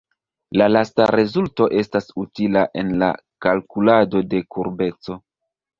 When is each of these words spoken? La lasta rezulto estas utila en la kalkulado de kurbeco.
La 0.61 0.67
lasta 0.71 1.05
rezulto 1.15 1.67
estas 1.81 2.09
utila 2.23 2.65
en 2.83 2.91
la 3.05 3.13
kalkulado 3.47 4.27
de 4.35 4.45
kurbeco. 4.57 5.25